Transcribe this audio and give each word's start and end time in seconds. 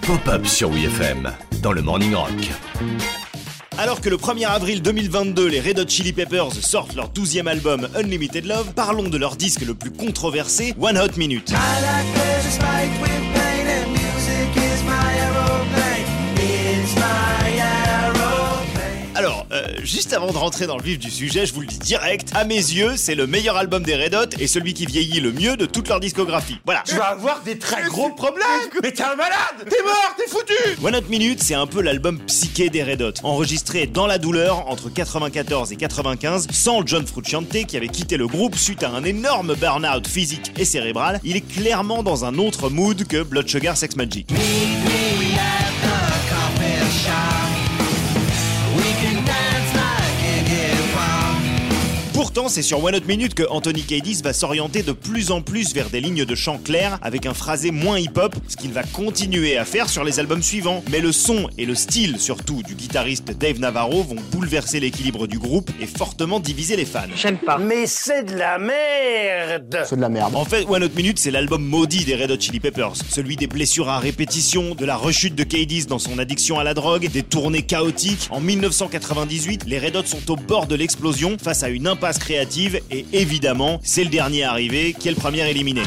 Pop-up 0.00 0.46
sur 0.46 0.70
WFM 0.70 1.30
dans 1.60 1.72
le 1.72 1.82
Morning 1.82 2.14
Rock. 2.14 2.30
Alors 3.76 4.00
que 4.00 4.08
le 4.08 4.16
1er 4.16 4.46
avril 4.46 4.80
2022, 4.80 5.46
les 5.46 5.60
Red 5.60 5.78
Hot 5.78 5.88
Chili 5.88 6.14
Peppers 6.14 6.54
sortent 6.54 6.94
leur 6.94 7.12
12e 7.12 7.46
album 7.46 7.86
Unlimited 7.94 8.46
Love, 8.46 8.72
parlons 8.74 9.10
de 9.10 9.18
leur 9.18 9.36
disque 9.36 9.60
le 9.60 9.74
plus 9.74 9.90
controversé, 9.90 10.74
One 10.80 10.96
Hot 10.96 11.18
Minute. 11.18 11.52
Juste 19.82 20.12
avant 20.12 20.32
de 20.32 20.36
rentrer 20.36 20.66
dans 20.66 20.76
le 20.76 20.82
vif 20.82 20.98
du 20.98 21.10
sujet, 21.10 21.46
je 21.46 21.54
vous 21.54 21.60
le 21.60 21.66
dis 21.66 21.78
direct, 21.78 22.30
à 22.34 22.44
mes 22.44 22.54
yeux, 22.56 22.96
c'est 22.96 23.14
le 23.14 23.26
meilleur 23.26 23.56
album 23.56 23.82
des 23.82 23.96
Red 23.96 24.14
Hot 24.14 24.36
et 24.38 24.46
celui 24.46 24.74
qui 24.74 24.86
vieillit 24.86 25.20
le 25.20 25.32
mieux 25.32 25.56
de 25.56 25.66
toute 25.66 25.88
leur 25.88 26.00
discographie. 26.00 26.58
Voilà. 26.64 26.82
Tu 26.86 26.96
vas 26.96 27.10
avoir 27.10 27.42
des 27.42 27.58
très 27.58 27.82
gros 27.84 28.10
problèmes 28.10 28.44
Mais 28.82 28.92
t'es 28.92 29.02
un 29.02 29.16
malade 29.16 29.68
T'es 29.68 29.82
mort 29.82 30.14
T'es 30.16 30.28
foutu 30.28 30.54
One 30.84 30.96
Hot 30.96 31.08
Minute, 31.08 31.42
c'est 31.42 31.54
un 31.54 31.66
peu 31.66 31.80
l'album 31.80 32.18
psyché 32.26 32.70
des 32.70 32.82
Red 32.82 33.02
Hot, 33.02 33.12
enregistré 33.22 33.86
dans 33.86 34.06
la 34.06 34.18
douleur 34.18 34.68
entre 34.68 34.88
94 34.90 35.72
et 35.72 35.76
95, 35.76 36.48
sans 36.50 36.86
John 36.86 37.06
Frusciante 37.06 37.48
qui 37.48 37.76
avait 37.76 37.88
quitté 37.88 38.16
le 38.16 38.26
groupe 38.26 38.56
suite 38.56 38.82
à 38.82 38.90
un 38.90 39.04
énorme 39.04 39.54
burn-out 39.54 40.06
physique 40.06 40.52
et 40.56 40.64
cérébral. 40.64 41.20
Il 41.24 41.36
est 41.36 41.40
clairement 41.40 42.02
dans 42.02 42.24
un 42.24 42.38
autre 42.38 42.68
mood 42.68 43.06
que 43.06 43.22
Blood 43.22 43.48
Sugar 43.48 43.76
Sex 43.76 43.96
Magic. 43.96 44.28
Pourtant, 52.38 52.54
c'est 52.54 52.62
sur 52.62 52.84
One 52.84 52.94
Hot 52.94 53.04
Minute 53.08 53.34
que 53.34 53.42
Anthony 53.50 53.82
Kiedis 53.82 54.20
va 54.22 54.32
s'orienter 54.32 54.84
de 54.84 54.92
plus 54.92 55.32
en 55.32 55.40
plus 55.40 55.74
vers 55.74 55.90
des 55.90 56.00
lignes 56.00 56.24
de 56.24 56.34
chant 56.36 56.56
claires 56.56 56.96
avec 57.02 57.26
un 57.26 57.34
phrasé 57.34 57.72
moins 57.72 57.98
hip-hop, 57.98 58.32
ce 58.46 58.56
qu'il 58.56 58.72
va 58.72 58.84
continuer 58.84 59.56
à 59.56 59.64
faire 59.64 59.88
sur 59.88 60.04
les 60.04 60.20
albums 60.20 60.40
suivants. 60.40 60.84
Mais 60.92 61.00
le 61.00 61.10
son 61.10 61.50
et 61.58 61.66
le 61.66 61.74
style, 61.74 62.20
surtout 62.20 62.62
du 62.62 62.76
guitariste 62.76 63.32
Dave 63.36 63.58
Navarro, 63.58 64.04
vont 64.04 64.22
bouleverser 64.30 64.78
l'équilibre 64.78 65.26
du 65.26 65.40
groupe 65.40 65.68
et 65.80 65.86
fortement 65.88 66.38
diviser 66.38 66.76
les 66.76 66.84
fans. 66.84 67.08
J'aime 67.16 67.38
pas. 67.38 67.58
Mais 67.58 67.88
c'est 67.88 68.22
de 68.22 68.36
la 68.36 68.56
merde 68.60 69.82
C'est 69.84 69.96
de 69.96 70.00
la 70.00 70.08
merde. 70.08 70.36
En 70.36 70.44
fait, 70.44 70.64
One 70.68 70.84
Hot 70.84 70.94
Minute, 70.94 71.18
c'est 71.18 71.32
l'album 71.32 71.64
maudit 71.64 72.04
des 72.04 72.14
Red 72.14 72.30
Hot 72.30 72.38
Chili 72.38 72.60
Peppers. 72.60 72.94
Celui 73.10 73.34
des 73.34 73.48
blessures 73.48 73.88
à 73.88 73.98
répétition, 73.98 74.76
de 74.76 74.84
la 74.84 74.94
rechute 74.94 75.34
de 75.34 75.42
Kiedis 75.42 75.86
dans 75.86 75.98
son 75.98 76.20
addiction 76.20 76.60
à 76.60 76.62
la 76.62 76.74
drogue, 76.74 77.10
des 77.10 77.24
tournées 77.24 77.62
chaotiques. 77.62 78.28
En 78.30 78.40
1998, 78.40 79.64
les 79.66 79.80
Red 79.80 79.96
Hot 79.96 80.06
sont 80.06 80.30
au 80.30 80.36
bord 80.36 80.68
de 80.68 80.76
l'explosion 80.76 81.36
face 81.36 81.64
à 81.64 81.68
une 81.68 81.88
impasse 81.88 82.27
et 82.30 83.06
évidemment, 83.12 83.80
c'est 83.82 84.04
le 84.04 84.10
dernier 84.10 84.44
arrivé 84.44 84.94
qui 84.98 85.08
est 85.08 85.12
le 85.12 85.16
premier 85.16 85.48
éliminé? 85.48 85.82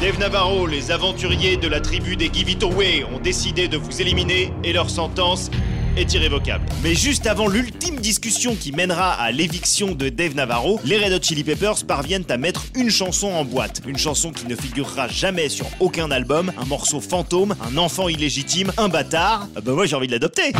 Dave 0.00 0.18
Navarro, 0.18 0.66
les 0.66 0.90
aventuriers 0.90 1.56
de 1.56 1.68
la 1.68 1.80
tribu 1.80 2.16
des 2.16 2.30
Give 2.32 2.50
It 2.50 2.62
Away 2.62 3.04
ont 3.04 3.20
décidé 3.20 3.68
de 3.68 3.76
vous 3.76 4.00
éliminer 4.00 4.52
et 4.64 4.72
leur 4.72 4.90
sentence 4.90 5.50
est 5.96 6.12
irrévocable. 6.12 6.66
Mais 6.82 6.94
juste 6.94 7.26
avant 7.26 7.48
l'ultime 7.48 7.96
discussion 7.96 8.54
qui 8.54 8.72
mènera 8.72 9.12
à 9.12 9.30
l'éviction 9.30 9.92
de 9.92 10.08
Dave 10.08 10.34
Navarro, 10.34 10.80
les 10.84 10.98
Red 10.98 11.12
Hot 11.12 11.22
Chili 11.22 11.44
Peppers 11.44 11.84
parviennent 11.86 12.26
à 12.28 12.36
mettre 12.36 12.66
une 12.74 12.90
chanson 12.90 13.28
en 13.28 13.44
boîte. 13.44 13.82
Une 13.86 13.96
chanson 13.96 14.32
qui 14.32 14.46
ne 14.46 14.56
figurera 14.56 15.08
jamais 15.08 15.48
sur 15.48 15.66
aucun 15.80 16.10
album, 16.10 16.52
un 16.58 16.66
morceau 16.66 17.00
fantôme, 17.00 17.54
un 17.72 17.78
enfant 17.78 18.08
illégitime, 18.08 18.72
un 18.76 18.88
bâtard. 18.88 19.48
Ah 19.56 19.60
bah 19.60 19.72
moi 19.72 19.86
j'ai 19.86 19.96
envie 19.96 20.08
de 20.08 20.12
l'adopter. 20.12 20.52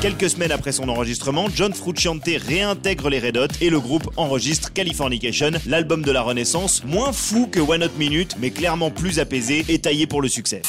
Quelques 0.00 0.30
semaines 0.30 0.50
après 0.50 0.72
son 0.72 0.88
enregistrement, 0.88 1.48
John 1.54 1.74
Frusciante 1.74 2.24
réintègre 2.24 3.10
les 3.10 3.18
Red 3.18 3.36
Hot 3.36 3.48
et 3.60 3.68
le 3.68 3.80
groupe 3.80 4.10
enregistre 4.16 4.72
Californication, 4.72 5.50
l'album 5.66 6.00
de 6.00 6.10
la 6.10 6.22
renaissance, 6.22 6.82
moins 6.84 7.12
fou 7.12 7.46
que 7.46 7.60
One 7.60 7.84
Hot 7.84 7.98
Minute, 7.98 8.36
mais 8.40 8.50
clairement 8.50 8.90
plus 8.90 9.18
apaisé 9.18 9.62
et 9.68 9.78
taillé 9.78 10.06
pour 10.06 10.22
le 10.22 10.28
succès. 10.28 10.62